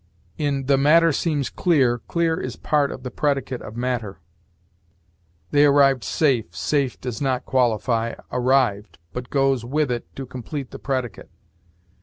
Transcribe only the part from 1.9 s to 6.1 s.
'clear' is part of the predicate of 'matter.' 'They arrived